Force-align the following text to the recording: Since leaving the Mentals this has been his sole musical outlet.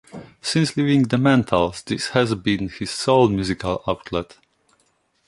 Since 0.41 0.75
leaving 0.77 1.03
the 1.03 1.17
Mentals 1.17 1.83
this 1.83 2.07
has 2.07 2.33
been 2.33 2.69
his 2.69 2.89
sole 2.89 3.29
musical 3.29 3.83
outlet. 3.87 4.35